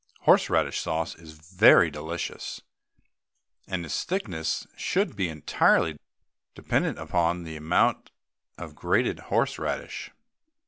[0.21, 2.61] Horse radish sauce is very delicious,
[3.67, 5.95] and its thickness should be entirely
[6.55, 8.09] dependent upon the amount
[8.57, 10.09] of grated horse radish.